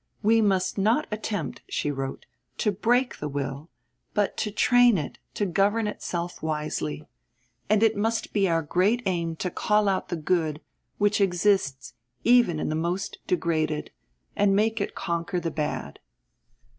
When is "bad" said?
15.51-15.99